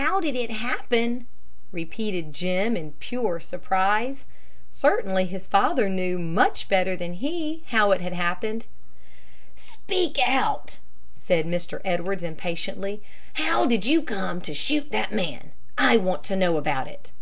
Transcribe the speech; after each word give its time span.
"How 0.00 0.18
did 0.18 0.34
it 0.34 0.50
happen!" 0.50 1.28
repeated 1.70 2.32
Jim, 2.32 2.76
in 2.76 2.90
pure 2.94 3.38
surprise. 3.38 4.24
Certainly 4.72 5.26
his 5.26 5.46
father 5.46 5.88
knew 5.88 6.18
much 6.18 6.68
better 6.68 6.96
than 6.96 7.12
he 7.12 7.62
how 7.66 7.92
it 7.92 8.00
had 8.00 8.12
happened. 8.12 8.66
"Speak 9.54 10.18
out!" 10.26 10.78
said 11.14 11.46
Mr. 11.46 11.80
Edwards, 11.84 12.24
impatiently. 12.24 13.00
"How 13.34 13.64
did 13.64 13.84
you 13.84 14.02
come 14.02 14.40
to 14.40 14.54
shoot 14.54 14.90
that 14.90 15.12
man? 15.12 15.52
I 15.78 15.98
want 15.98 16.24
to 16.24 16.34
know 16.34 16.56
about 16.56 16.88
it." 16.88 17.12